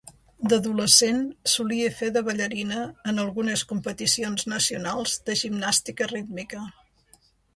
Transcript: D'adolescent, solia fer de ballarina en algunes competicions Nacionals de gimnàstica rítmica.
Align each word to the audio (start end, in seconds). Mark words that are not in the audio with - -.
D'adolescent, 0.51 1.19
solia 1.55 1.89
fer 1.97 2.07
de 2.15 2.23
ballarina 2.29 2.79
en 3.11 3.23
algunes 3.25 3.63
competicions 3.73 4.47
Nacionals 4.53 5.15
de 5.29 5.37
gimnàstica 5.45 6.11
rítmica. 6.15 6.65